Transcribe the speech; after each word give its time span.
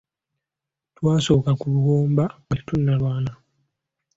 Twasoka 0.97 1.51
kuyomba 1.61 2.05
nga 2.41 2.53
tetunalwana! 2.57 3.31